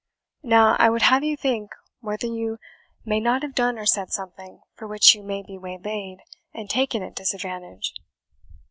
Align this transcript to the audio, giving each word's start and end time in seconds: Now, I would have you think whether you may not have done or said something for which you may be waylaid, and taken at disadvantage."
Now, 0.41 0.77
I 0.79 0.89
would 0.89 1.03
have 1.03 1.23
you 1.23 1.37
think 1.37 1.69
whether 1.99 2.25
you 2.25 2.57
may 3.05 3.19
not 3.19 3.43
have 3.43 3.53
done 3.53 3.77
or 3.77 3.85
said 3.85 4.11
something 4.11 4.61
for 4.73 4.87
which 4.87 5.13
you 5.13 5.21
may 5.21 5.43
be 5.43 5.59
waylaid, 5.59 6.21
and 6.55 6.67
taken 6.67 7.03
at 7.03 7.13
disadvantage." 7.13 7.93